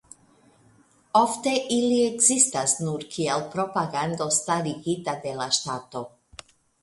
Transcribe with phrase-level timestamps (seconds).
[1.19, 6.05] Ofte ili ekzistas nur kiel propagando starigita de la ŝtato.